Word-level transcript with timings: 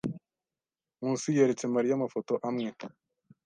Nkusi 0.99 1.29
yeretse 1.37 1.65
Mariya 1.73 1.93
amafoto 1.95 2.33
amwe. 2.47 2.69